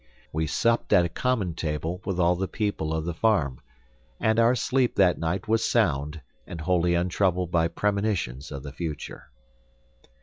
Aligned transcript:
We 0.33 0.47
supped 0.47 0.93
at 0.93 1.05
a 1.05 1.09
common 1.09 1.53
table 1.53 2.01
with 2.05 2.19
all 2.19 2.35
the 2.35 2.47
people 2.47 2.91
of 2.91 3.05
the 3.05 3.13
farm; 3.13 3.61
and 4.19 4.39
our 4.39 4.55
sleep 4.55 4.95
that 4.95 5.19
night 5.19 5.47
was 5.47 5.63
sound 5.69 6.21
and 6.47 6.59
wholly 6.59 6.95
untroubled 6.95 7.51
by 7.51 7.67
premonitions 7.67 8.51
of 8.51 8.63
the 8.63 8.73
future. 8.73 9.29